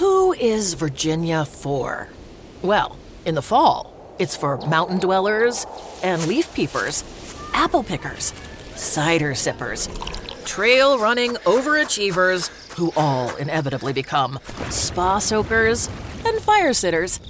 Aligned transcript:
Who 0.00 0.32
is 0.32 0.72
Virginia 0.72 1.44
for? 1.44 2.08
Well, 2.62 2.96
in 3.26 3.34
the 3.34 3.42
fall, 3.42 4.14
it's 4.18 4.34
for 4.34 4.56
mountain 4.56 4.98
dwellers 4.98 5.66
and 6.02 6.26
leaf 6.26 6.54
peepers, 6.54 7.04
apple 7.52 7.82
pickers, 7.82 8.32
cider 8.76 9.34
sippers, 9.34 9.90
trail 10.46 10.98
running 10.98 11.32
overachievers 11.44 12.48
who 12.76 12.94
all 12.96 13.36
inevitably 13.36 13.92
become 13.92 14.38
spa 14.70 15.18
soakers 15.18 15.90
and 16.24 16.40
fire 16.40 16.72
sitters. 16.72 17.20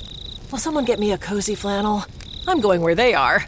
Will 0.53 0.59
someone 0.59 0.85
get 0.85 1.01
me 1.01 1.11
a 1.11 1.19
cozy 1.19 1.57
flannel? 1.57 2.05
I'm 2.47 2.61
going 2.61 2.83
where 2.83 2.95
they 2.95 3.15
are. 3.15 3.47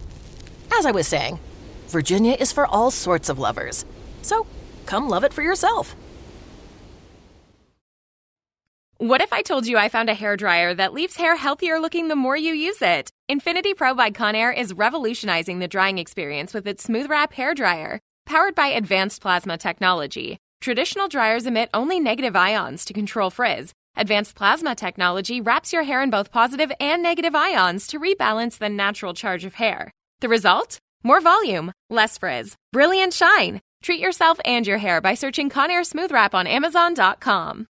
As 0.76 0.84
I 0.84 0.90
was 0.90 1.06
saying, 1.06 1.38
Virginia 1.86 2.36
is 2.40 2.50
for 2.50 2.66
all 2.66 2.90
sorts 2.90 3.28
of 3.28 3.38
lovers. 3.38 3.84
So 4.22 4.48
come 4.84 5.08
love 5.08 5.22
it 5.22 5.32
for 5.32 5.42
yourself. 5.42 5.94
What 9.02 9.20
if 9.20 9.32
I 9.32 9.42
told 9.42 9.66
you 9.66 9.78
I 9.78 9.88
found 9.88 10.10
a 10.10 10.14
hair 10.14 10.36
dryer 10.36 10.74
that 10.74 10.92
leaves 10.92 11.16
hair 11.16 11.34
healthier 11.34 11.80
looking 11.80 12.06
the 12.06 12.14
more 12.14 12.36
you 12.36 12.52
use 12.52 12.80
it? 12.80 13.10
Infinity 13.28 13.74
Pro 13.74 13.94
by 13.94 14.12
Conair 14.12 14.56
is 14.56 14.74
revolutionizing 14.74 15.58
the 15.58 15.66
drying 15.66 15.98
experience 15.98 16.54
with 16.54 16.68
its 16.68 16.84
smooth 16.84 17.10
wrap 17.10 17.32
hair 17.32 17.52
dryer. 17.52 17.98
Powered 18.26 18.54
by 18.54 18.68
advanced 18.68 19.20
plasma 19.20 19.58
technology, 19.58 20.38
traditional 20.60 21.08
dryers 21.08 21.46
emit 21.46 21.68
only 21.74 21.98
negative 21.98 22.36
ions 22.36 22.84
to 22.84 22.92
control 22.92 23.28
frizz. 23.28 23.72
Advanced 23.96 24.36
plasma 24.36 24.76
technology 24.76 25.40
wraps 25.40 25.72
your 25.72 25.82
hair 25.82 26.00
in 26.00 26.10
both 26.10 26.30
positive 26.30 26.70
and 26.78 27.02
negative 27.02 27.34
ions 27.34 27.88
to 27.88 27.98
rebalance 27.98 28.58
the 28.58 28.68
natural 28.68 29.14
charge 29.14 29.44
of 29.44 29.54
hair. 29.54 29.90
The 30.20 30.28
result? 30.28 30.78
More 31.02 31.20
volume, 31.20 31.72
less 31.90 32.18
frizz, 32.18 32.54
brilliant 32.70 33.14
shine. 33.14 33.62
Treat 33.82 33.98
yourself 33.98 34.38
and 34.44 34.64
your 34.64 34.78
hair 34.78 35.00
by 35.00 35.14
searching 35.14 35.50
Conair 35.50 35.84
Smooth 35.84 36.12
Wrap 36.12 36.36
on 36.36 36.46
Amazon.com. 36.46 37.66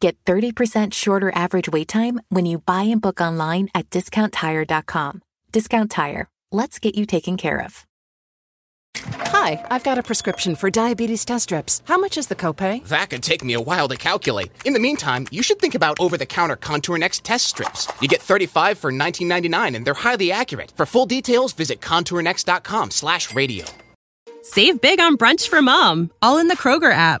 Get 0.00 0.22
30% 0.24 0.92
shorter 0.92 1.32
average 1.34 1.68
wait 1.70 1.88
time 1.88 2.20
when 2.28 2.44
you 2.44 2.58
buy 2.58 2.82
and 2.82 3.00
book 3.00 3.20
online 3.20 3.68
at 3.74 3.88
discounttire.com. 3.90 5.22
Discount 5.52 5.90
Tire. 5.90 6.28
Let's 6.52 6.78
get 6.78 6.94
you 6.96 7.06
taken 7.06 7.36
care 7.36 7.62
of. 7.62 7.86
Hi, 8.98 9.64
I've 9.70 9.84
got 9.84 9.98
a 9.98 10.02
prescription 10.02 10.54
for 10.56 10.70
diabetes 10.70 11.24
test 11.24 11.44
strips. 11.44 11.82
How 11.86 11.98
much 11.98 12.16
is 12.18 12.26
the 12.26 12.34
copay? 12.34 12.86
That 12.88 13.10
could 13.10 13.22
take 13.22 13.44
me 13.44 13.54
a 13.54 13.60
while 13.60 13.88
to 13.88 13.96
calculate. 13.96 14.50
In 14.64 14.72
the 14.72 14.80
meantime, 14.80 15.26
you 15.30 15.42
should 15.42 15.58
think 15.58 15.74
about 15.74 15.98
over-the-counter 16.00 16.56
Contour 16.56 16.98
Next 16.98 17.24
test 17.24 17.46
strips. 17.46 17.88
You 18.00 18.08
get 18.08 18.22
35 18.22 18.78
for 18.78 18.92
19.99 18.92 19.76
and 19.76 19.86
they're 19.86 19.94
highly 19.94 20.30
accurate. 20.32 20.72
For 20.76 20.86
full 20.86 21.06
details, 21.06 21.52
visit 21.52 21.80
contournext.com/radio. 21.80 23.64
Save 24.42 24.80
big 24.80 25.00
on 25.00 25.16
brunch 25.16 25.48
for 25.48 25.60
mom, 25.60 26.10
all 26.22 26.38
in 26.38 26.48
the 26.48 26.56
Kroger 26.56 26.92
app. 26.92 27.20